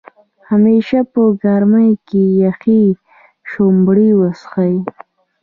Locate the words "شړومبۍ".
3.49-4.09